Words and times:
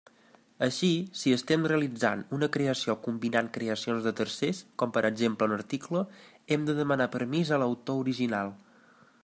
Així, 0.67 0.87
si 1.23 1.33
estem 1.33 1.65
realitzant 1.71 2.23
una 2.37 2.49
creació 2.55 2.95
combinant 3.07 3.51
creacions 3.57 4.07
de 4.09 4.13
tercers, 4.21 4.63
com 4.83 4.95
per 4.97 5.03
exemple 5.11 5.49
un 5.51 5.55
article, 5.61 6.01
hem 6.57 6.65
de 6.71 6.79
demanar 6.81 7.09
permís 7.19 7.53
a 7.53 7.61
l'autor 7.65 8.01
original. 8.07 8.55